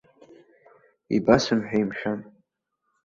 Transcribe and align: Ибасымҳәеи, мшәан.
Ибасымҳәеи, 1.15 1.85
мшәан. 1.89 2.19